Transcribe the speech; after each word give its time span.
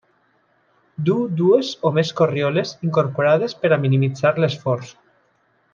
Duu 1.09 1.19
dues 1.41 1.69
o 1.89 1.91
més 1.99 2.13
corrioles 2.21 2.73
incorporades 2.89 3.55
per 3.63 3.75
a 3.77 3.79
minimitzar 3.87 4.33
l'esforç. 4.45 4.97